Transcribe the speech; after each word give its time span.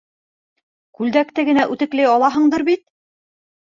Күлдәкте 1.01 1.45
генә 1.51 1.67
үтекләй 1.75 2.11
алаһыңдыр 2.15 2.67
бит? 2.71 2.87